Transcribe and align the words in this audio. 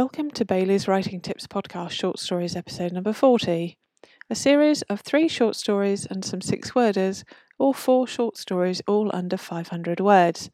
Welcome 0.00 0.30
to 0.30 0.44
Bailey's 0.44 0.86
Writing 0.86 1.20
Tips 1.20 1.48
Podcast 1.48 1.90
Short 1.90 2.20
Stories 2.20 2.54
episode 2.54 2.92
number 2.92 3.12
40, 3.12 3.76
a 4.30 4.34
series 4.36 4.82
of 4.82 5.00
three 5.00 5.26
short 5.26 5.56
stories 5.56 6.06
and 6.06 6.24
some 6.24 6.40
six 6.40 6.72
worders, 6.72 7.24
or 7.58 7.74
four 7.74 8.06
short 8.06 8.36
stories 8.36 8.80
all 8.86 9.10
under 9.12 9.36
500 9.36 9.98
words, 9.98 10.50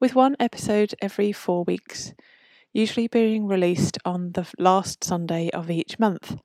with 0.00 0.14
one 0.14 0.34
episode 0.40 0.94
every 1.02 1.30
four 1.30 1.62
weeks, 1.64 2.14
usually 2.72 3.06
being 3.06 3.46
released 3.46 3.98
on 4.06 4.32
the 4.32 4.50
last 4.58 5.04
Sunday 5.04 5.50
of 5.50 5.70
each 5.70 5.98
month. 5.98 6.38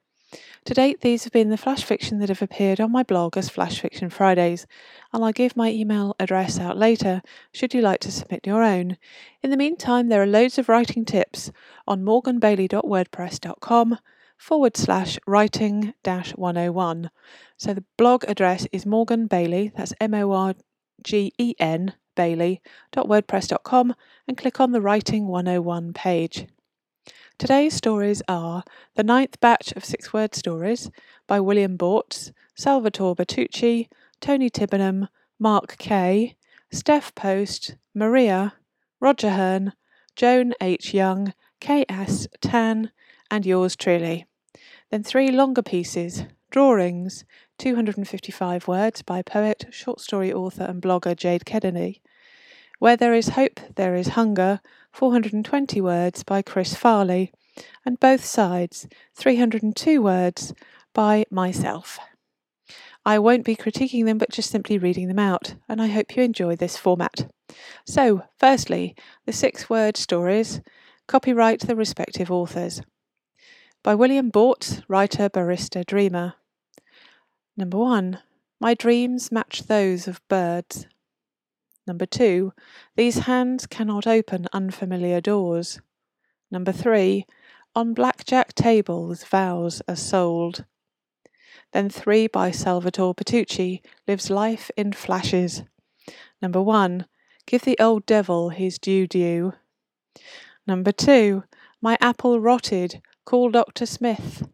To 0.66 0.74
date, 0.74 1.02
these 1.02 1.24
have 1.24 1.34
been 1.34 1.50
the 1.50 1.58
flash 1.58 1.84
fiction 1.84 2.20
that 2.20 2.30
have 2.30 2.42
appeared 2.42 2.80
on 2.80 2.92
my 2.92 3.04
blog 3.04 3.36
as 3.36 3.50
Flash 3.50 3.80
Fiction 3.82 4.10
Fridays, 4.10 4.68
and 5.12 5.24
I'll 5.24 5.32
give 5.32 5.58
my 5.58 5.72
email 5.72 6.16
address 6.20 6.60
out 6.60 6.78
later 6.78 7.22
should 7.52 7.74
you 7.74 7.82
like 7.82 8.00
to 8.02 8.12
submit 8.12 8.46
your 8.46 8.64
own. 8.64 8.98
In 9.42 9.50
the 9.50 9.58
meantime, 9.58 10.08
there 10.08 10.22
are 10.22 10.28
loads 10.28 10.58
of 10.58 10.70
writing 10.70 11.04
tips 11.04 11.52
on 11.88 12.04
morgenbailey.wordpress.com 12.04 13.98
forward 14.38 14.78
slash 14.78 15.20
writing 15.28 15.94
dash 16.04 16.32
101. 16.32 17.10
So 17.58 17.74
the 17.74 17.84
blog 17.98 18.24
address 18.28 18.68
is 18.72 18.86
Morgen 18.86 19.28
Bailey, 19.28 19.72
that's 19.76 19.94
M 20.00 20.14
O 20.14 20.32
R 20.32 20.56
G 21.04 21.34
E 21.38 21.56
N 21.60 21.94
bailey.wordpress.com, 22.16 23.96
and 24.28 24.38
click 24.38 24.60
on 24.60 24.72
the 24.72 24.82
Writing 24.82 25.28
101 25.28 25.94
page. 25.94 26.48
Today's 27.38 27.74
stories 27.74 28.22
are 28.28 28.64
The 28.96 29.04
Ninth 29.04 29.40
Batch 29.40 29.72
of 29.74 29.84
Six 29.84 30.14
Word 30.14 30.36
Stories 30.36 30.92
by 31.28 31.40
William 31.40 31.78
Bortz, 31.78 32.32
Salvatore 32.56 33.16
Bertucci, 33.16 33.88
Tony 34.20 34.50
Tibbenham, 34.50 35.08
Mark 35.40 35.78
Kay, 35.78 36.36
Steph 36.72 37.16
Post, 37.16 37.76
Maria, 37.96 38.54
Roger 39.00 39.32
Hearn, 39.32 39.74
Joan 40.16 40.54
H. 40.62 40.94
Young, 40.94 41.34
K.S. 41.60 42.28
Tan, 42.42 42.92
and 43.32 43.46
yours 43.46 43.76
truly. 43.76 44.26
Then 44.92 45.04
three 45.04 45.32
longer 45.32 45.64
pieces 45.64 46.26
Drawings, 46.52 47.24
255 47.58 48.68
words 48.68 49.02
by 49.02 49.22
poet, 49.22 49.66
short 49.72 50.02
story 50.02 50.32
author, 50.32 50.66
and 50.66 50.82
blogger 50.82 51.16
Jade 51.16 51.46
Kennedy. 51.46 52.02
Where 52.78 52.98
There 52.98 53.14
Is 53.14 53.30
Hope, 53.30 53.60
There 53.76 53.96
Is 53.96 54.10
Hunger, 54.10 54.60
420 54.92 55.82
words 55.82 56.24
by 56.24 56.42
Chris 56.42 56.76
Farley, 56.76 57.32
and 57.86 58.00
Both 58.00 58.26
Sides, 58.26 58.88
302 59.16 60.02
words 60.02 60.54
by 60.94 61.26
myself. 61.30 62.00
I 63.06 63.18
won't 63.18 63.46
be 63.46 63.56
critiquing 63.56 64.06
them, 64.06 64.18
but 64.18 64.30
just 64.30 64.52
simply 64.52 64.78
reading 64.78 65.08
them 65.08 65.20
out, 65.20 65.56
and 65.68 65.82
I 65.82 65.88
hope 65.88 66.16
you 66.16 66.22
enjoy 66.22 66.56
this 66.56 66.78
format. 66.78 67.32
So, 67.86 68.24
firstly, 68.38 68.96
the 69.26 69.34
six 69.34 69.70
word 69.70 69.98
stories, 69.98 70.62
copyright 71.08 71.62
the 71.62 71.76
respective 71.76 72.30
authors. 72.32 72.82
By 73.84 73.96
William 73.96 74.32
Bortz, 74.32 74.84
writer, 74.88 75.30
barista, 75.30 75.84
dreamer. 75.84 76.36
Number 77.58 77.78
one, 77.78 78.20
my 78.60 78.76
dreams 78.76 79.32
match 79.32 79.64
those 79.64 80.08
of 80.08 80.22
birds. 80.28 80.86
Number 81.88 82.06
two, 82.06 82.54
these 82.96 83.20
hands 83.20 83.66
cannot 83.66 84.08
open 84.08 84.48
unfamiliar 84.54 85.20
doors. 85.22 85.82
Number 86.52 86.72
three, 86.72 87.26
on 87.76 87.94
blackjack 87.94 88.54
tables 88.54 89.24
vows 89.24 89.82
are 89.88 89.96
sold. 89.96 90.66
Then 91.74 91.90
three 91.90 92.28
by 92.28 92.52
Salvatore 92.52 93.16
Bertucci 93.16 93.82
lives 94.08 94.30
life 94.30 94.70
in 94.76 94.92
flashes. 94.92 95.64
Number 96.42 96.62
one, 96.62 97.06
give 97.46 97.62
the 97.62 97.78
old 97.80 98.06
devil 98.06 98.50
his 98.50 98.78
due 98.78 99.08
due. 99.08 99.54
Number 100.68 100.92
two, 100.92 101.44
my 101.82 101.98
apple 102.02 102.40
rotted, 102.40 103.02
call 103.26 103.50
Dr. 103.50 103.86
Smith. 103.86 104.48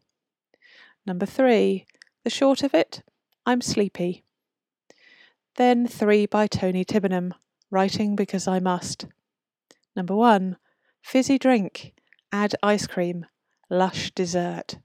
Number 1.05 1.25
three, 1.25 1.85
the 2.23 2.29
short 2.29 2.63
of 2.63 2.73
it, 2.73 3.01
I'm 3.45 3.61
sleepy. 3.61 4.23
Then 5.57 5.87
three 5.87 6.27
by 6.27 6.45
Tony 6.45 6.85
Tibbenham, 6.85 7.33
Writing 7.71 8.15
Because 8.15 8.47
I 8.47 8.59
Must. 8.59 9.07
Number 9.95 10.15
one, 10.15 10.57
Fizzy 11.01 11.39
Drink, 11.39 11.93
Add 12.31 12.53
Ice 12.61 12.85
Cream, 12.85 13.25
Lush 13.67 14.11
Dessert. 14.11 14.77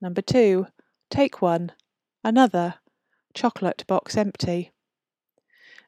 Number 0.00 0.20
two, 0.20 0.66
Take 1.08 1.40
One, 1.40 1.70
Another, 2.24 2.74
Chocolate 3.32 3.84
Box 3.86 4.16
Empty. 4.16 4.72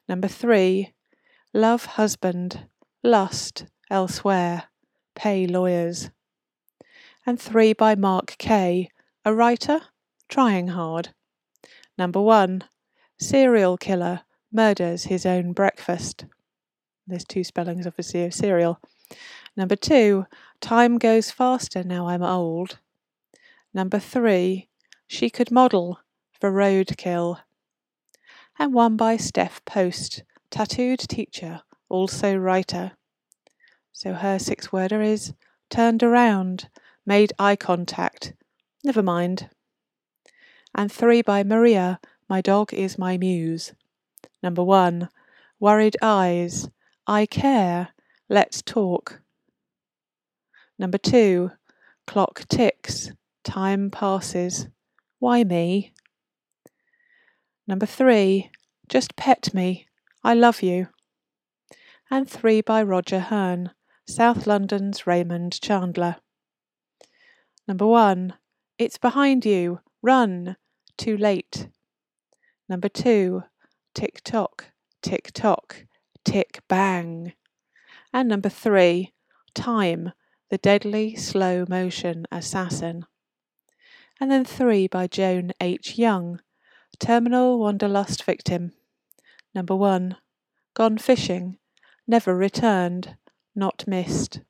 Number 0.07 0.29
three, 0.29 0.93
Love 1.53 1.83
Husband, 1.85 2.69
Lust, 3.03 3.65
Elsewhere, 3.91 4.63
Pay 5.15 5.45
Lawyers. 5.45 6.09
And 7.25 7.37
three 7.37 7.73
by 7.73 7.95
Mark 7.95 8.37
Kay, 8.37 8.91
a 9.25 9.33
writer, 9.33 9.81
trying 10.29 10.69
hard. 10.69 11.09
Number 11.97 12.21
one, 12.21 12.63
Serial 13.17 13.77
killer 13.77 14.21
murders 14.51 15.05
his 15.05 15.25
own 15.25 15.53
breakfast. 15.53 16.25
There's 17.07 17.23
two 17.23 17.43
spellings, 17.43 17.85
obviously, 17.85 18.23
of 18.25 18.33
serial. 18.33 18.79
Number 19.55 19.75
two, 19.75 20.25
time 20.59 20.97
goes 20.97 21.31
faster 21.31 21.83
now 21.83 22.07
I'm 22.07 22.23
old. 22.23 22.79
Number 23.73 23.99
three, 23.99 24.69
she 25.07 25.29
could 25.29 25.51
model 25.51 25.99
for 26.31 26.51
roadkill. 26.51 27.39
And 28.57 28.73
one 28.73 28.97
by 28.97 29.17
Steph 29.17 29.63
Post, 29.65 30.23
tattooed 30.49 30.99
teacher, 30.99 31.61
also 31.89 32.35
writer. 32.35 32.93
So 33.91 34.13
her 34.13 34.39
six 34.39 34.71
worder 34.71 35.01
is 35.01 35.33
turned 35.69 36.03
around, 36.03 36.69
made 37.05 37.33
eye 37.39 37.55
contact, 37.55 38.33
never 38.83 39.03
mind. 39.03 39.49
And 40.73 40.91
three 40.91 41.21
by 41.21 41.43
Maria, 41.43 41.99
my 42.29 42.41
dog 42.41 42.73
is 42.73 42.97
my 42.97 43.17
muse. 43.17 43.73
Number 44.41 44.63
one, 44.63 45.09
worried 45.59 45.97
eyes. 46.01 46.69
I 47.07 47.25
care. 47.25 47.89
Let's 48.29 48.61
talk. 48.61 49.21
Number 50.79 50.97
two, 50.97 51.51
clock 52.07 52.47
ticks. 52.49 53.11
Time 53.43 53.91
passes. 53.91 54.67
Why 55.19 55.43
me? 55.43 55.93
Number 57.67 57.85
three, 57.85 58.49
just 58.89 59.15
pet 59.15 59.53
me. 59.53 59.87
I 60.23 60.33
love 60.33 60.61
you. 60.61 60.87
And 62.09 62.29
three 62.29 62.61
by 62.61 62.83
Roger 62.83 63.19
Hearn, 63.19 63.71
South 64.07 64.45
London's 64.47 65.07
Raymond 65.07 65.59
Chandler. 65.61 66.17
Number 67.67 67.87
one, 67.87 68.33
it's 68.77 68.97
behind 68.97 69.45
you. 69.45 69.79
Run. 70.01 70.57
Too 70.97 71.17
late. 71.17 71.67
Number 72.67 72.89
two, 72.89 73.43
tick 73.93 74.21
tock, 74.23 74.71
tick 75.01 75.31
tock, 75.33 75.85
tick 76.23 76.61
bang. 76.67 77.33
And 78.11 78.27
number 78.27 78.49
three, 78.49 79.13
time, 79.53 80.13
the 80.49 80.57
deadly 80.57 81.15
slow 81.15 81.65
motion 81.67 82.25
assassin. 82.31 83.05
And 84.19 84.31
then 84.31 84.45
three 84.45 84.87
by 84.87 85.07
Joan 85.07 85.51
H. 85.59 85.97
Young, 85.97 86.39
terminal 86.99 87.59
wanderlust 87.59 88.23
victim. 88.23 88.71
Number 89.53 89.75
one, 89.75 90.17
gone 90.73 90.97
fishing, 90.97 91.57
never 92.07 92.35
returned, 92.35 93.15
not 93.55 93.87
missed. 93.87 94.41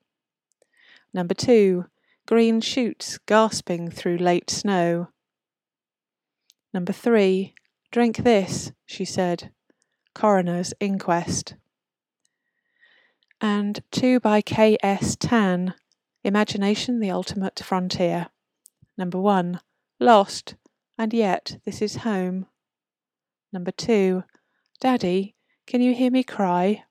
Number 1.12 1.34
two, 1.34 1.86
green 2.26 2.60
shoots 2.60 3.18
gasping 3.26 3.90
through 3.90 4.18
late 4.18 4.50
snow. 4.50 5.08
Number 6.74 6.92
three, 6.92 7.54
Drink 7.90 8.18
this, 8.18 8.72
she 8.84 9.04
said. 9.04 9.50
Coroner's 10.14 10.74
Inquest. 10.80 11.54
And 13.40 13.80
two 13.90 14.20
by 14.20 14.40
K.S. 14.40 15.16
Tan. 15.16 15.74
Imagination, 16.24 17.00
the 17.00 17.10
Ultimate 17.10 17.60
Frontier. 17.60 18.28
Number 18.96 19.20
one. 19.20 19.60
Lost, 19.98 20.56
and 20.98 21.14
yet 21.14 21.58
this 21.64 21.80
is 21.80 21.96
home. 21.96 22.46
Number 23.52 23.70
two. 23.70 24.24
Daddy, 24.80 25.34
can 25.66 25.80
you 25.80 25.94
hear 25.94 26.10
me 26.10 26.22
cry? 26.22 26.84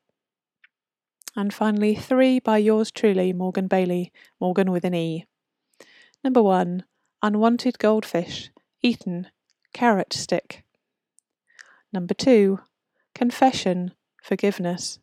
And 1.36 1.54
finally, 1.54 1.96
three 1.96 2.40
by 2.40 2.58
yours 2.58 2.92
truly, 2.92 3.34
Morgen 3.34 3.68
Bailey, 3.68 4.12
Morgen 4.40 4.72
with 4.72 4.86
an 4.86 4.96
E. 4.96 5.26
Number 6.24 6.42
one. 6.42 6.86
Unwanted 7.22 7.80
goldfish, 7.80 8.52
eaten, 8.82 9.28
carrot 9.74 10.14
stick. 10.14 10.65
Number 11.96 12.14
two, 12.14 12.60
confession, 13.14 13.94
forgiveness, 14.22 15.00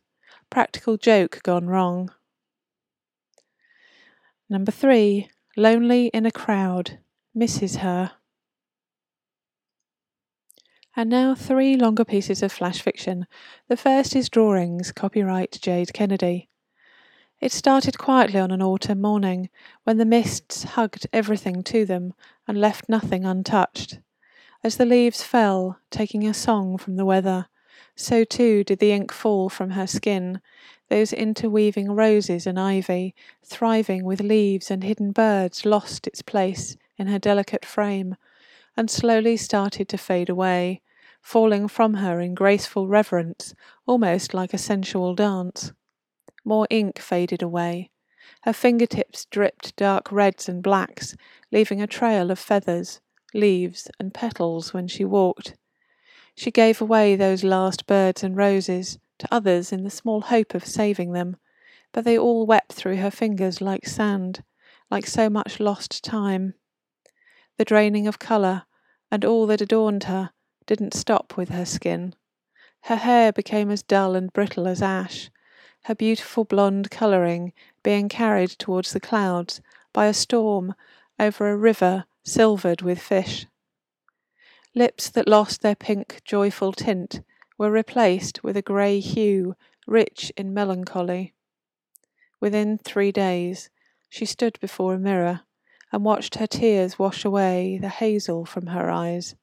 practical 0.51 0.95
joke 0.95 1.39
gone 1.41 1.65
wrong. 1.65 2.11
Number 4.47 4.71
three, 4.71 5.31
lonely 5.57 6.11
in 6.13 6.27
a 6.27 6.31
crowd, 6.31 6.99
misses 7.33 7.77
her. 7.77 8.11
And 10.95 11.09
now 11.09 11.33
three 11.33 11.75
longer 11.75 12.05
pieces 12.05 12.43
of 12.43 12.51
flash 12.51 12.79
fiction. 12.79 13.25
The 13.69 13.75
first 13.75 14.15
is 14.15 14.29
Drawings, 14.29 14.91
copyright 14.91 15.57
Jade 15.59 15.93
Kennedy. 15.93 16.47
It 17.41 17.51
started 17.51 17.97
quietly 17.97 18.39
on 18.39 18.51
an 18.51 18.61
autumn 18.61 19.01
morning 19.01 19.49
when 19.83 19.97
the 19.97 20.05
mists 20.05 20.63
hugged 20.63 21.07
everything 21.11 21.63
to 21.63 21.85
them 21.85 22.13
and 22.47 22.61
left 22.61 22.87
nothing 22.87 23.25
untouched. 23.25 23.97
As 24.65 24.77
the 24.77 24.85
leaves 24.85 25.21
fell, 25.21 25.77
taking 25.91 26.25
a 26.25 26.33
song 26.33 26.77
from 26.77 26.95
the 26.95 27.03
weather, 27.03 27.47
so 27.97 28.23
too 28.23 28.63
did 28.63 28.79
the 28.79 28.93
ink 28.93 29.11
fall 29.11 29.49
from 29.49 29.71
her 29.71 29.85
skin, 29.85 30.39
those 30.87 31.11
interweaving 31.11 31.91
roses 31.91 32.47
and 32.47 32.57
ivy, 32.57 33.13
thriving 33.43 34.05
with 34.05 34.21
leaves 34.21 34.71
and 34.71 34.81
hidden 34.81 35.11
birds, 35.11 35.65
lost 35.65 36.07
its 36.07 36.21
place 36.21 36.77
in 36.97 37.07
her 37.07 37.19
delicate 37.19 37.65
frame, 37.65 38.15
and 38.77 38.89
slowly 38.89 39.35
started 39.35 39.89
to 39.89 39.97
fade 39.97 40.29
away, 40.29 40.81
falling 41.21 41.67
from 41.67 41.95
her 41.95 42.21
in 42.21 42.33
graceful 42.33 42.87
reverence, 42.87 43.53
almost 43.85 44.33
like 44.33 44.53
a 44.53 44.57
sensual 44.57 45.13
dance. 45.13 45.73
More 46.45 46.67
ink 46.69 46.99
faded 46.99 47.41
away. 47.41 47.89
Her 48.43 48.53
fingertips 48.53 49.25
dripped 49.25 49.75
dark 49.75 50.09
reds 50.09 50.47
and 50.47 50.63
blacks, 50.63 51.17
leaving 51.51 51.81
a 51.81 51.87
trail 51.87 52.31
of 52.31 52.39
feathers, 52.39 53.01
leaves, 53.33 53.89
and 53.99 54.13
petals 54.13 54.73
when 54.73 54.87
she 54.87 55.03
walked. 55.05 55.55
She 56.35 56.51
gave 56.51 56.81
away 56.81 57.15
those 57.15 57.43
last 57.43 57.85
birds 57.85 58.23
and 58.23 58.35
roses 58.35 58.97
to 59.19 59.27
others 59.31 59.71
in 59.71 59.83
the 59.83 59.89
small 59.89 60.21
hope 60.21 60.53
of 60.53 60.65
saving 60.65 61.11
them, 61.13 61.37
but 61.91 62.03
they 62.05 62.17
all 62.17 62.45
wept 62.45 62.73
through 62.73 62.97
her 62.97 63.11
fingers 63.11 63.61
like 63.61 63.85
sand, 63.85 64.43
like 64.89 65.05
so 65.05 65.29
much 65.29 65.59
lost 65.59 66.03
time. 66.03 66.55
The 67.57 67.65
draining 67.65 68.07
of 68.07 68.19
colour 68.19 68.63
and 69.11 69.23
all 69.23 69.45
that 69.47 69.61
adorned 69.61 70.05
her 70.05 70.31
didn't 70.65 70.93
stop 70.93 71.37
with 71.37 71.49
her 71.49 71.65
skin. 71.65 72.15
Her 72.81 72.95
hair 72.95 73.31
became 73.31 73.69
as 73.69 73.83
dull 73.83 74.15
and 74.15 74.33
brittle 74.33 74.67
as 74.67 74.81
ash, 74.81 75.29
her 75.83 75.95
beautiful 75.95 76.45
blonde 76.45 76.89
colouring 76.89 77.53
being 77.83 78.09
carried 78.09 78.49
towards 78.49 78.93
the 78.93 78.99
clouds 78.99 79.61
by 79.93 80.07
a 80.07 80.13
storm 80.13 80.73
over 81.19 81.49
a 81.49 81.57
river 81.57 82.05
silvered 82.23 82.81
with 82.81 82.99
fish. 82.99 83.45
Lips 84.73 85.09
that 85.09 85.27
lost 85.27 85.61
their 85.61 85.75
pink, 85.75 86.21
joyful 86.25 86.71
tint 86.71 87.21
were 87.57 87.69
replaced 87.69 88.43
with 88.43 88.57
a 88.57 88.61
grey 88.61 88.99
hue 88.99 89.55
rich 89.85 90.31
in 90.35 90.53
melancholy. 90.53 91.33
Within 92.39 92.77
three 92.77 93.11
days, 93.11 93.69
she 94.09 94.25
stood 94.25 94.59
before 94.59 94.95
a 94.95 94.99
mirror 94.99 95.41
and 95.91 96.03
watched 96.03 96.35
her 96.35 96.47
tears 96.47 96.97
wash 96.97 97.23
away 97.23 97.77
the 97.77 97.89
hazel 97.89 98.45
from 98.45 98.67
her 98.67 98.89
eyes. 98.89 99.35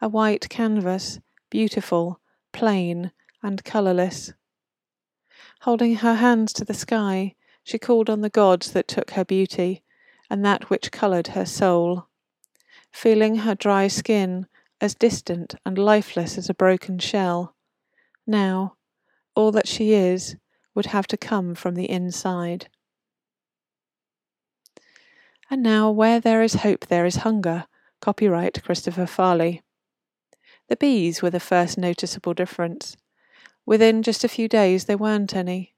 A 0.00 0.08
white 0.08 0.48
canvas, 0.48 1.20
beautiful, 1.50 2.20
plain, 2.52 3.12
and 3.42 3.62
colourless. 3.64 4.32
Holding 5.60 5.96
her 5.96 6.14
hands 6.14 6.52
to 6.54 6.64
the 6.64 6.74
sky, 6.74 7.34
she 7.62 7.78
called 7.78 8.08
on 8.08 8.22
the 8.22 8.30
gods 8.30 8.72
that 8.72 8.88
took 8.88 9.10
her 9.10 9.24
beauty 9.24 9.82
and 10.30 10.44
that 10.44 10.70
which 10.70 10.90
coloured 10.90 11.28
her 11.28 11.46
soul. 11.46 12.08
Feeling 12.92 13.36
her 13.36 13.54
dry 13.54 13.88
skin 13.88 14.46
as 14.80 14.94
distant 14.94 15.54
and 15.64 15.78
lifeless 15.78 16.36
as 16.36 16.50
a 16.50 16.54
broken 16.54 16.98
shell. 16.98 17.54
Now, 18.26 18.76
all 19.34 19.50
that 19.52 19.68
she 19.68 19.92
is 19.92 20.36
would 20.74 20.86
have 20.86 21.06
to 21.08 21.16
come 21.16 21.54
from 21.54 21.74
the 21.74 21.90
inside. 21.90 22.68
And 25.50 25.62
now, 25.62 25.90
where 25.90 26.20
there 26.20 26.42
is 26.42 26.54
hope, 26.54 26.86
there 26.86 27.06
is 27.06 27.16
hunger. 27.16 27.66
Copyright 28.00 28.62
Christopher 28.64 29.06
Farley. 29.06 29.62
The 30.68 30.76
bees 30.76 31.22
were 31.22 31.30
the 31.30 31.40
first 31.40 31.76
noticeable 31.76 32.34
difference. 32.34 32.96
Within 33.66 34.02
just 34.02 34.24
a 34.24 34.28
few 34.28 34.48
days, 34.48 34.86
there 34.86 34.98
weren't 34.98 35.36
any. 35.36 35.74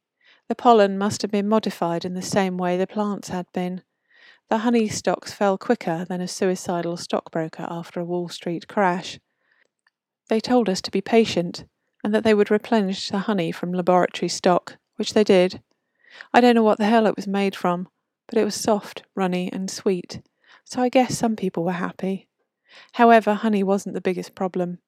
The 0.48 0.54
pollen 0.54 0.96
must 0.96 1.22
have 1.22 1.30
been 1.30 1.48
modified 1.48 2.04
in 2.04 2.14
the 2.14 2.22
same 2.22 2.56
way 2.56 2.76
the 2.76 2.86
plants 2.86 3.28
had 3.28 3.50
been. 3.52 3.82
The 4.50 4.58
honey 4.58 4.88
stocks 4.88 5.32
fell 5.32 5.56
quicker 5.56 6.04
than 6.04 6.20
a 6.20 6.28
suicidal 6.28 6.96
stockbroker 6.96 7.66
after 7.68 8.00
a 8.00 8.04
Wall 8.04 8.28
Street 8.28 8.68
crash. 8.68 9.18
They 10.28 10.40
told 10.40 10.68
us 10.68 10.80
to 10.82 10.90
be 10.90 11.00
patient 11.00 11.64
and 12.02 12.14
that 12.14 12.24
they 12.24 12.34
would 12.34 12.50
replenish 12.50 13.08
the 13.08 13.20
honey 13.20 13.50
from 13.50 13.72
laboratory 13.72 14.28
stock, 14.28 14.76
which 14.96 15.14
they 15.14 15.24
did. 15.24 15.62
I 16.32 16.40
don't 16.40 16.54
know 16.54 16.62
what 16.62 16.78
the 16.78 16.84
hell 16.84 17.06
it 17.06 17.16
was 17.16 17.26
made 17.26 17.56
from, 17.56 17.88
but 18.28 18.38
it 18.38 18.44
was 18.44 18.54
soft, 18.54 19.02
runny, 19.14 19.50
and 19.52 19.70
sweet, 19.70 20.20
so 20.64 20.82
I 20.82 20.88
guess 20.88 21.16
some 21.16 21.36
people 21.36 21.64
were 21.64 21.72
happy. 21.72 22.28
However, 22.92 23.34
honey 23.34 23.62
wasn't 23.62 23.94
the 23.94 24.00
biggest 24.00 24.34
problem. 24.34 24.78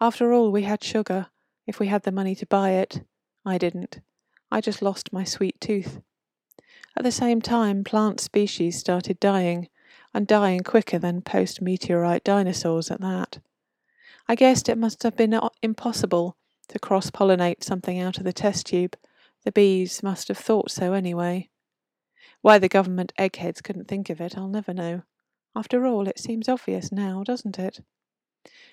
After 0.00 0.32
all, 0.32 0.50
we 0.50 0.62
had 0.62 0.82
sugar, 0.82 1.26
if 1.66 1.78
we 1.78 1.88
had 1.88 2.02
the 2.02 2.12
money 2.12 2.34
to 2.36 2.46
buy 2.46 2.70
it. 2.70 3.02
I 3.44 3.58
didn't. 3.58 4.00
I 4.50 4.60
just 4.60 4.82
lost 4.82 5.12
my 5.12 5.24
sweet 5.24 5.60
tooth. 5.60 6.00
At 6.96 7.02
the 7.02 7.12
same 7.12 7.40
time, 7.40 7.84
plant 7.84 8.20
species 8.20 8.78
started 8.78 9.18
dying, 9.18 9.68
and 10.14 10.26
dying 10.26 10.60
quicker 10.60 10.98
than 10.98 11.22
post 11.22 11.60
meteorite 11.60 12.22
dinosaurs 12.22 12.90
at 12.90 13.00
that. 13.00 13.40
I 14.28 14.36
guessed 14.36 14.68
it 14.68 14.78
must 14.78 15.02
have 15.02 15.16
been 15.16 15.34
uh, 15.34 15.48
impossible 15.60 16.36
to 16.68 16.78
cross 16.78 17.10
pollinate 17.10 17.64
something 17.64 17.98
out 17.98 18.18
of 18.18 18.24
the 18.24 18.32
test 18.32 18.66
tube. 18.66 18.96
The 19.44 19.52
bees 19.52 20.02
must 20.02 20.28
have 20.28 20.38
thought 20.38 20.70
so 20.70 20.92
anyway. 20.92 21.50
Why 22.40 22.58
the 22.58 22.68
government 22.68 23.12
eggheads 23.18 23.60
couldn't 23.60 23.88
think 23.88 24.08
of 24.08 24.20
it, 24.20 24.38
I'll 24.38 24.48
never 24.48 24.72
know. 24.72 25.02
After 25.56 25.86
all, 25.86 26.08
it 26.08 26.18
seems 26.18 26.48
obvious 26.48 26.92
now, 26.92 27.22
doesn't 27.24 27.58
it? 27.58 27.80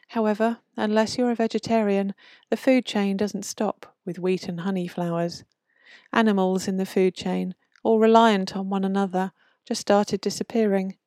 However, 0.09 0.59
unless 0.77 1.17
you're 1.17 1.31
a 1.31 1.35
vegetarian, 1.35 2.13
the 2.49 2.57
food 2.57 2.85
chain 2.85 3.17
doesn't 3.17 3.43
stop 3.43 3.95
with 4.05 4.19
wheat 4.19 4.47
and 4.47 4.61
honey 4.61 4.87
flowers. 4.87 5.43
Animals 6.13 6.67
in 6.67 6.77
the 6.77 6.85
food 6.85 7.15
chain, 7.15 7.55
all 7.83 7.99
reliant 7.99 8.55
on 8.55 8.69
one 8.69 8.83
another, 8.83 9.31
just 9.65 9.81
started 9.81 10.21
disappearing, 10.21 10.97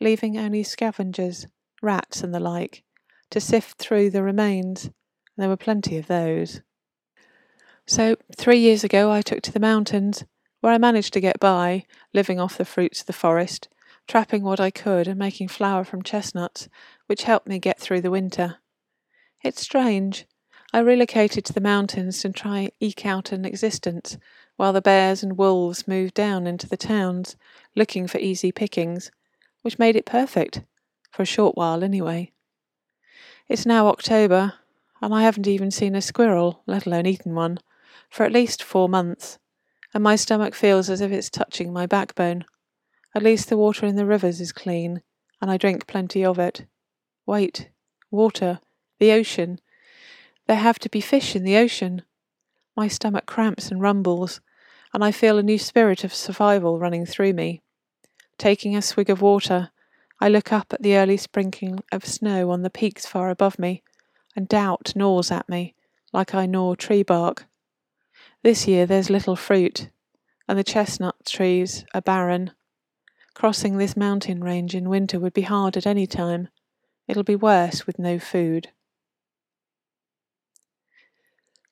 leaving 0.00 0.38
only 0.38 0.62
scavengers, 0.62 1.46
rats 1.82 2.22
and 2.22 2.34
the 2.34 2.40
like, 2.40 2.82
to 3.30 3.40
sift 3.40 3.78
through 3.78 4.10
the 4.10 4.22
remains, 4.22 4.84
and 4.84 4.92
there 5.36 5.48
were 5.48 5.56
plenty 5.56 5.96
of 5.96 6.06
those. 6.06 6.62
So, 7.86 8.16
three 8.36 8.58
years 8.58 8.84
ago, 8.84 9.10
I 9.10 9.22
took 9.22 9.42
to 9.42 9.52
the 9.52 9.60
mountains, 9.60 10.24
where 10.60 10.72
I 10.72 10.78
managed 10.78 11.12
to 11.14 11.20
get 11.20 11.40
by, 11.40 11.84
living 12.12 12.38
off 12.40 12.58
the 12.58 12.64
fruits 12.64 13.00
of 13.00 13.06
the 13.06 13.12
forest, 13.12 13.68
trapping 14.06 14.42
what 14.42 14.60
I 14.60 14.70
could 14.70 15.06
and 15.06 15.18
making 15.18 15.48
flour 15.48 15.84
from 15.84 16.02
chestnuts, 16.02 16.68
which 17.06 17.22
helped 17.22 17.46
me 17.46 17.58
get 17.58 17.78
through 17.78 18.00
the 18.00 18.10
winter. 18.10 18.56
It's 19.42 19.62
strange. 19.62 20.26
I 20.70 20.80
relocated 20.80 21.46
to 21.46 21.52
the 21.54 21.62
mountains 21.62 22.20
to 22.20 22.30
try 22.30 22.58
and 22.58 22.72
eke 22.78 23.06
out 23.06 23.32
an 23.32 23.46
existence, 23.46 24.18
while 24.56 24.74
the 24.74 24.82
bears 24.82 25.22
and 25.22 25.38
wolves 25.38 25.88
moved 25.88 26.12
down 26.12 26.46
into 26.46 26.68
the 26.68 26.76
towns, 26.76 27.36
looking 27.74 28.06
for 28.06 28.18
easy 28.18 28.52
pickings, 28.52 29.10
which 29.62 29.78
made 29.78 29.96
it 29.96 30.04
perfect, 30.04 30.62
for 31.10 31.22
a 31.22 31.26
short 31.26 31.56
while 31.56 31.82
anyway. 31.82 32.32
It's 33.48 33.64
now 33.64 33.88
October, 33.88 34.54
and 35.00 35.14
I 35.14 35.22
haven't 35.22 35.46
even 35.46 35.70
seen 35.70 35.94
a 35.94 36.02
squirrel, 36.02 36.62
let 36.66 36.84
alone 36.84 37.06
eaten 37.06 37.34
one, 37.34 37.60
for 38.10 38.24
at 38.24 38.32
least 38.32 38.62
four 38.62 38.90
months, 38.90 39.38
and 39.94 40.04
my 40.04 40.16
stomach 40.16 40.54
feels 40.54 40.90
as 40.90 41.00
if 41.00 41.10
it's 41.10 41.30
touching 41.30 41.72
my 41.72 41.86
backbone. 41.86 42.44
At 43.14 43.22
least 43.22 43.48
the 43.48 43.56
water 43.56 43.86
in 43.86 43.96
the 43.96 44.04
rivers 44.04 44.38
is 44.38 44.52
clean, 44.52 45.00
and 45.40 45.50
I 45.50 45.56
drink 45.56 45.86
plenty 45.86 46.22
of 46.22 46.38
it. 46.38 46.66
Wait, 47.24 47.70
water, 48.10 48.60
the 48.98 49.12
ocean. 49.12 49.60
There 50.48 50.56
have 50.56 50.78
to 50.78 50.88
be 50.88 51.02
fish 51.02 51.36
in 51.36 51.44
the 51.44 51.58
ocean. 51.58 52.02
My 52.74 52.88
stomach 52.88 53.26
cramps 53.26 53.70
and 53.70 53.82
rumbles, 53.82 54.40
and 54.94 55.04
I 55.04 55.12
feel 55.12 55.36
a 55.36 55.42
new 55.42 55.58
spirit 55.58 56.04
of 56.04 56.14
survival 56.14 56.78
running 56.78 57.04
through 57.04 57.34
me. 57.34 57.60
Taking 58.38 58.74
a 58.74 58.80
swig 58.80 59.10
of 59.10 59.20
water, 59.20 59.70
I 60.20 60.30
look 60.30 60.50
up 60.50 60.72
at 60.72 60.82
the 60.82 60.96
early 60.96 61.18
sprinkling 61.18 61.80
of 61.92 62.06
snow 62.06 62.50
on 62.50 62.62
the 62.62 62.70
peaks 62.70 63.04
far 63.04 63.28
above 63.28 63.58
me, 63.58 63.82
and 64.34 64.48
doubt 64.48 64.94
gnaws 64.96 65.30
at 65.30 65.50
me, 65.50 65.74
like 66.14 66.34
I 66.34 66.46
gnaw 66.46 66.74
tree 66.76 67.02
bark. 67.02 67.44
This 68.42 68.66
year 68.66 68.86
there's 68.86 69.10
little 69.10 69.36
fruit, 69.36 69.90
and 70.48 70.58
the 70.58 70.64
chestnut 70.64 71.26
trees 71.26 71.84
are 71.92 72.00
barren. 72.00 72.52
Crossing 73.34 73.76
this 73.76 73.98
mountain 73.98 74.42
range 74.42 74.74
in 74.74 74.88
winter 74.88 75.20
would 75.20 75.34
be 75.34 75.42
hard 75.42 75.76
at 75.76 75.86
any 75.86 76.06
time. 76.06 76.48
It'll 77.06 77.22
be 77.22 77.36
worse 77.36 77.86
with 77.86 77.98
no 77.98 78.18
food. 78.18 78.70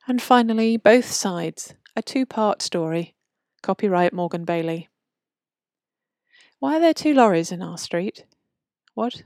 And 0.08 0.22
finally, 0.22 0.76
Both 0.76 1.06
Sides, 1.06 1.74
a 1.96 2.02
two 2.02 2.26
part 2.26 2.62
story. 2.62 3.16
Copyright 3.62 4.12
Morgen 4.12 4.44
Bailey. 4.44 4.88
Why 6.60 6.76
are 6.76 6.80
there 6.80 6.94
two 6.94 7.12
lorries 7.12 7.50
in 7.50 7.60
our 7.60 7.76
street? 7.76 8.24
What? 8.94 9.24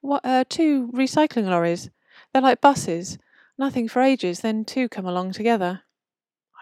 What, 0.00 0.24
uh, 0.24 0.44
two 0.48 0.92
recycling 0.92 1.48
lorries. 1.48 1.90
They're 2.32 2.42
like 2.42 2.60
buses. 2.60 3.18
Nothing 3.58 3.88
for 3.88 4.00
ages, 4.00 4.40
then 4.40 4.64
two 4.64 4.88
come 4.88 5.04
along 5.04 5.32
together. 5.32 5.82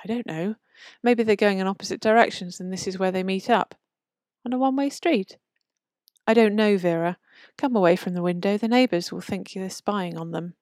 I 0.02 0.06
don't 0.06 0.26
know. 0.26 0.54
Maybe 1.02 1.22
they're 1.22 1.36
going 1.36 1.58
in 1.58 1.66
opposite 1.66 2.00
directions 2.00 2.58
and 2.58 2.72
this 2.72 2.86
is 2.86 2.98
where 2.98 3.12
they 3.12 3.22
meet 3.22 3.50
up 3.50 3.74
on 4.46 4.54
a 4.54 4.58
one 4.58 4.76
way 4.76 4.88
street? 4.88 5.36
I 6.26 6.32
don't 6.32 6.54
know, 6.54 6.78
Vera. 6.78 7.18
Come 7.58 7.76
away 7.76 7.96
from 7.96 8.14
the 8.14 8.22
window. 8.22 8.56
The 8.56 8.68
neighbours 8.68 9.12
will 9.12 9.20
think 9.20 9.54
you're 9.54 9.68
spying 9.68 10.16
on 10.16 10.30
them. 10.30 10.54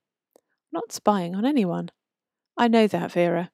Not 0.72 0.90
spying 0.90 1.36
on 1.36 1.44
anyone. 1.44 1.90
I 2.56 2.68
know 2.68 2.86
that, 2.86 3.12
Vera, 3.12 3.50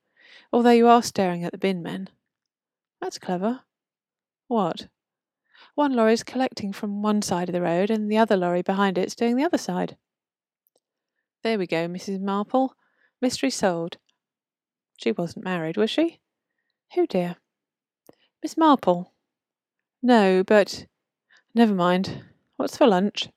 although 0.53 0.71
you 0.71 0.89
are 0.89 1.03
staring 1.03 1.45
at 1.45 1.53
the 1.53 1.59
bin 1.59 1.83
men. 1.83 2.09
That's 3.01 3.19
clever. 3.19 3.61
What? 4.49 4.89
One 5.75 5.95
lorry's 5.95 6.23
collecting 6.23 6.73
from 6.73 7.03
one 7.03 7.23
side 7.23 7.49
of 7.49 7.53
the 7.53 7.63
road 7.63 7.91
and 7.91 8.11
the 8.11 8.19
other 8.19 8.37
lorry 8.37 8.63
behind 8.63 8.99
it's 8.99 9.15
doing 9.15 9.37
the 9.37 9.45
other 9.45 9.59
side. 9.59 9.97
There 11.43 11.59
we 11.59 11.67
go, 11.67 11.89
Mrs. 11.89 12.21
Marple. 12.21 12.75
Mystery 13.21 13.51
solved. 13.51 13.97
She 14.99 15.13
wasn't 15.13 15.45
married, 15.45 15.79
was 15.79 15.91
she? 15.91 16.21
Who, 16.95 17.07
dear? 17.07 17.37
Miss 18.43 18.57
Marple. 18.57 19.13
No, 20.03 20.43
but 20.43 20.87
never 21.55 21.75
mind. 21.75 22.25
What's 22.57 22.77
for 22.77 22.87
lunch? 22.87 23.29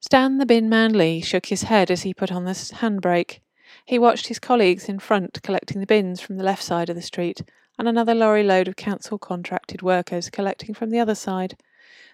Stan 0.00 0.38
the 0.38 0.46
bin 0.46 0.68
man 0.68 0.92
Lee 0.92 1.20
shook 1.20 1.46
his 1.46 1.64
head 1.64 1.90
as 1.90 2.02
he 2.02 2.12
put 2.12 2.30
on 2.30 2.44
the 2.44 2.52
handbrake. 2.52 3.40
He 3.84 3.98
watched 3.98 4.28
his 4.28 4.38
colleagues 4.38 4.88
in 4.88 4.98
front 4.98 5.42
collecting 5.42 5.80
the 5.80 5.86
bins 5.86 6.20
from 6.20 6.36
the 6.36 6.44
left 6.44 6.62
side 6.62 6.88
of 6.88 6.96
the 6.96 7.02
street, 7.02 7.42
and 7.78 7.88
another 7.88 8.14
lorry 8.14 8.42
load 8.42 8.68
of 8.68 8.76
council 8.76 9.18
contracted 9.18 9.82
workers 9.82 10.30
collecting 10.30 10.74
from 10.74 10.90
the 10.90 11.00
other 11.00 11.14
side. 11.14 11.56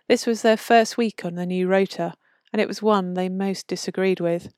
This 0.07 0.27
was 0.27 0.43
their 0.43 0.57
first 0.57 0.97
week 0.97 1.25
on 1.25 1.35
the 1.35 1.47
new 1.47 1.69
rota, 1.69 2.15
and 2.53 2.61
it 2.61 2.69
was 2.69 2.81
one 2.81 3.15
they 3.15 3.29
most 3.29 3.67
disagreed 3.67 4.21
with. 4.21 4.53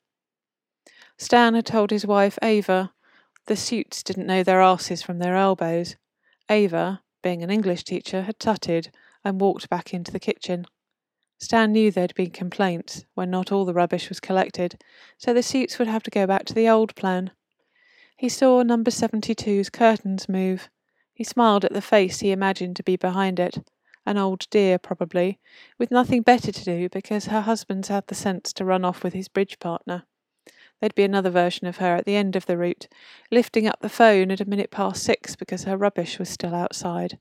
Stan 1.19 1.55
had 1.55 1.67
told 1.67 1.91
his 1.91 2.07
wife 2.07 2.39
Ava 2.43 2.93
the 3.47 3.57
suits 3.57 4.03
didn't 4.03 4.27
know 4.27 4.43
their 4.43 4.61
asses 4.61 5.03
from 5.03 5.19
their 5.19 5.35
elbows. 5.35 5.97
Ava, 6.49 7.03
being 7.23 7.43
an 7.43 7.51
English 7.51 7.85
teacher, 7.85 8.23
had 8.23 8.39
tutted 8.39 8.91
and 9.25 9.41
walked 9.41 9.69
back 9.69 9.93
into 9.93 10.13
the 10.13 10.21
kitchen. 10.21 10.67
Stan 11.41 11.73
knew 11.73 11.91
there'd 11.91 12.15
been 12.15 12.31
complaints 12.31 13.07
when 13.15 13.31
not 13.31 13.51
all 13.51 13.65
the 13.65 13.73
rubbish 13.73 14.11
was 14.11 14.21
collected, 14.21 14.79
so 15.17 15.33
the 15.33 15.43
suits 15.43 15.79
would 15.79 15.89
have 15.89 16.03
to 16.03 16.11
go 16.11 16.27
back 16.27 16.45
to 16.45 16.55
the 16.55 16.69
old 16.69 16.95
plan. 16.95 17.31
He 18.15 18.29
saw 18.29 18.63
number 18.63 18.91
72's 18.91 19.71
curtains 19.71 20.29
move. 20.29 20.69
He 21.15 21.25
smiled 21.25 21.65
at 21.65 21.73
the 21.73 21.81
face 21.81 22.21
he 22.21 22.31
imagined 22.31 22.77
to 22.77 22.83
be 22.83 22.97
behind 22.97 23.41
it. 23.41 23.67
An 24.05 24.19
old 24.19 24.49
dear, 24.51 24.79
probably, 24.79 25.39
with 25.79 25.91
nothing 25.91 26.21
better 26.21 26.53
to 26.53 26.65
do 26.65 26.91
because 26.91 27.27
her 27.27 27.41
husband's 27.41 27.89
had 27.89 28.07
the 28.09 28.15
sense 28.15 28.53
to 28.53 28.65
run 28.67 28.85
off 28.85 29.03
with 29.03 29.15
his 29.15 29.29
bridge 29.29 29.59
partner. 29.59 30.05
There'd 30.79 30.95
be 30.95 31.05
another 31.05 31.31
version 31.31 31.67
of 31.67 31.79
her 31.79 31.97
at 31.97 32.05
the 32.05 32.17
end 32.17 32.37
of 32.37 32.45
the 32.45 32.59
route, 32.59 32.87
lifting 33.31 33.67
up 33.67 33.81
the 33.81 33.89
phone 33.89 34.31
at 34.31 34.41
a 34.43 34.49
minute 34.49 34.71
past 34.71 35.03
six 35.03 35.37
because 35.37 35.65
her 35.65 35.79
rubbish 35.79 36.19
was 36.19 36.29
still 36.29 36.55
outside. 36.55 37.19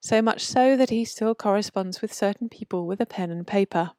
so 0.01 0.19
much 0.21 0.43
so 0.43 0.75
that 0.75 0.89
he 0.89 1.05
still 1.05 1.35
corresponds 1.35 2.01
with 2.01 2.11
certain 2.11 2.49
people 2.49 2.87
with 2.87 2.99
a 2.99 3.05
pen 3.05 3.29
and 3.29 3.45
paper. 3.45 3.91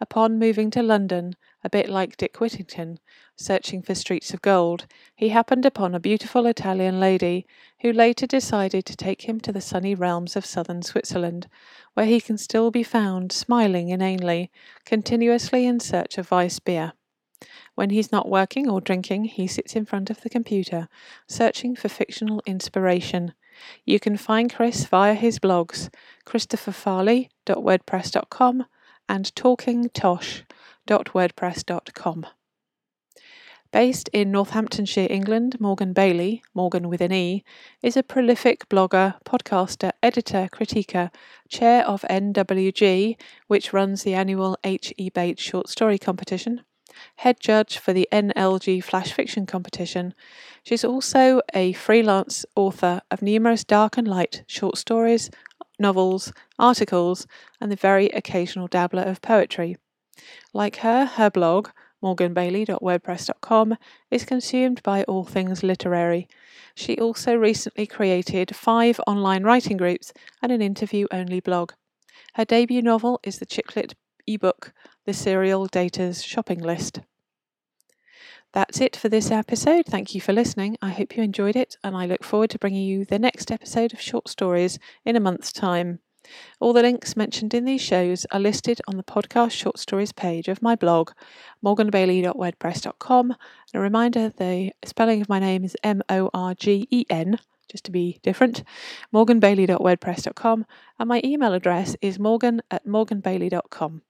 Upon 0.00 0.38
moving 0.38 0.70
to 0.70 0.82
London, 0.82 1.34
a 1.68 1.70
bit 1.70 1.88
like 1.90 2.16
Dick 2.16 2.40
Whittington, 2.40 2.98
searching 3.36 3.82
for 3.82 3.94
streets 3.94 4.32
of 4.32 4.40
gold, 4.40 4.86
he 5.14 5.28
happened 5.28 5.66
upon 5.66 5.94
a 5.94 6.00
beautiful 6.00 6.46
Italian 6.46 6.98
lady 6.98 7.46
who 7.82 7.92
later 7.92 8.26
decided 8.26 8.86
to 8.86 8.96
take 8.96 9.28
him 9.28 9.38
to 9.40 9.52
the 9.52 9.60
sunny 9.60 9.94
realms 9.94 10.34
of 10.34 10.46
southern 10.46 10.80
Switzerland, 10.80 11.46
where 11.92 12.06
he 12.06 12.22
can 12.22 12.38
still 12.38 12.70
be 12.70 12.82
found 12.82 13.32
smiling 13.32 13.90
inanely, 13.90 14.50
continuously 14.86 15.66
in 15.66 15.78
search 15.78 16.16
of 16.16 16.30
Weiss 16.30 16.58
beer. 16.58 16.94
When 17.74 17.90
he's 17.90 18.10
not 18.10 18.30
working 18.30 18.70
or 18.70 18.80
drinking, 18.80 19.26
he 19.26 19.46
sits 19.46 19.76
in 19.76 19.84
front 19.84 20.08
of 20.08 20.22
the 20.22 20.30
computer, 20.30 20.88
searching 21.26 21.76
for 21.76 21.90
fictional 21.90 22.40
inspiration. 22.46 23.34
You 23.84 24.00
can 24.00 24.16
find 24.16 24.54
Chris 24.54 24.86
via 24.86 25.12
his 25.12 25.38
blogs, 25.38 25.90
christopherfarley.wordpress.com 26.24 28.64
and 29.06 29.34
talkingtosh.wordpress.com. 30.88 32.26
Based 33.70 34.08
in 34.14 34.32
Northamptonshire, 34.32 35.08
England, 35.10 35.60
Morgen 35.60 35.92
Bailey, 35.92 36.42
Morgen 36.54 36.88
with 36.88 37.02
an 37.02 37.12
E, 37.12 37.44
is 37.82 37.98
a 37.98 38.02
prolific 38.02 38.66
blogger, 38.70 39.20
podcaster, 39.24 39.92
editor, 40.02 40.48
critiquer, 40.50 41.10
chair 41.50 41.86
of 41.86 42.00
NWG, 42.08 43.16
which 43.46 43.74
runs 43.74 44.04
the 44.04 44.14
annual 44.14 44.56
H.E. 44.64 45.10
Bates 45.10 45.42
short 45.42 45.68
story 45.68 45.98
competition, 45.98 46.62
head 47.16 47.40
judge 47.40 47.76
for 47.76 47.92
the 47.92 48.08
NLG 48.10 48.82
Flash 48.82 49.12
Fiction 49.12 49.44
competition. 49.44 50.14
She's 50.62 50.84
also 50.84 51.42
a 51.52 51.74
freelance 51.74 52.46
author 52.56 53.02
of 53.10 53.20
numerous 53.20 53.64
dark 53.64 53.98
and 53.98 54.08
light 54.08 54.44
short 54.46 54.78
stories, 54.78 55.30
novels, 55.78 56.32
articles, 56.58 57.26
and 57.60 57.70
the 57.70 57.76
very 57.76 58.06
occasional 58.08 58.66
dabbler 58.66 59.02
of 59.02 59.20
poetry. 59.20 59.76
Like 60.52 60.76
her, 60.76 61.04
her 61.04 61.30
blog, 61.30 61.68
morgenbailey.wordpress.com, 62.02 63.76
is 64.10 64.24
consumed 64.24 64.82
by 64.82 65.04
all 65.04 65.24
things 65.24 65.62
literary. 65.62 66.28
She 66.74 66.98
also 66.98 67.34
recently 67.34 67.86
created 67.86 68.54
five 68.54 69.00
online 69.06 69.42
writing 69.42 69.76
groups 69.76 70.12
and 70.42 70.52
an 70.52 70.62
interview 70.62 71.06
only 71.10 71.40
blog. 71.40 71.72
Her 72.34 72.44
debut 72.44 72.82
novel 72.82 73.20
is 73.24 73.38
the 73.38 73.46
chicklit 73.46 73.94
ebook, 74.26 74.72
The 75.06 75.12
Serial 75.12 75.66
Dater's 75.66 76.22
Shopping 76.22 76.60
List. 76.60 77.00
That's 78.52 78.80
it 78.80 78.96
for 78.96 79.08
this 79.08 79.30
episode. 79.30 79.86
Thank 79.86 80.14
you 80.14 80.20
for 80.20 80.32
listening. 80.32 80.78
I 80.80 80.90
hope 80.90 81.16
you 81.16 81.22
enjoyed 81.22 81.56
it, 81.56 81.76
and 81.84 81.96
I 81.96 82.06
look 82.06 82.24
forward 82.24 82.50
to 82.50 82.58
bringing 82.58 82.86
you 82.86 83.04
the 83.04 83.18
next 83.18 83.50
episode 83.50 83.92
of 83.92 84.00
Short 84.00 84.28
Stories 84.28 84.78
in 85.04 85.16
a 85.16 85.20
month's 85.20 85.52
time. 85.52 85.98
All 86.60 86.72
the 86.72 86.82
links 86.82 87.16
mentioned 87.16 87.54
in 87.54 87.64
these 87.64 87.80
shows 87.80 88.26
are 88.32 88.40
listed 88.40 88.80
on 88.88 88.96
the 88.96 89.02
podcast 89.02 89.52
short 89.52 89.78
stories 89.78 90.12
page 90.12 90.48
of 90.48 90.62
my 90.62 90.74
blog, 90.74 91.12
morgenbailey.wordpress.com. 91.64 93.30
And 93.30 93.38
a 93.74 93.80
reminder 93.80 94.28
the 94.30 94.72
spelling 94.84 95.20
of 95.20 95.28
my 95.28 95.38
name 95.38 95.64
is 95.64 95.76
M 95.82 96.02
O 96.08 96.30
R 96.34 96.54
G 96.54 96.86
E 96.90 97.04
N, 97.10 97.38
just 97.70 97.84
to 97.84 97.90
be 97.90 98.18
different, 98.22 98.64
morgenbailey.wordpress.com. 99.14 100.66
And 100.98 101.08
my 101.08 101.20
email 101.24 101.52
address 101.52 101.96
is 102.02 102.18
morgen 102.18 102.62
at 102.70 102.86
morgenbailey.com. 102.86 104.02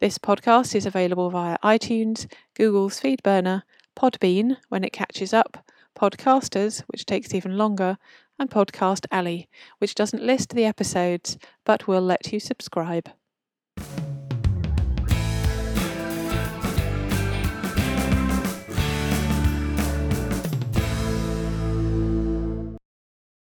This 0.00 0.18
podcast 0.18 0.74
is 0.74 0.84
available 0.84 1.30
via 1.30 1.56
iTunes, 1.64 2.30
Google's 2.54 3.00
Feedburner, 3.00 3.62
Podbean 3.96 4.58
when 4.68 4.84
it 4.84 4.92
catches 4.92 5.32
up, 5.32 5.64
Podcasters, 5.98 6.82
which 6.88 7.06
takes 7.06 7.34
even 7.34 7.56
longer, 7.56 7.96
and 8.38 8.50
Podcast 8.50 9.06
Alley, 9.10 9.48
which 9.78 9.94
doesn't 9.94 10.22
list 10.22 10.50
the 10.50 10.64
episodes 10.64 11.38
but 11.64 11.86
will 11.88 12.02
let 12.02 12.32
you 12.32 12.40
subscribe. 12.40 13.08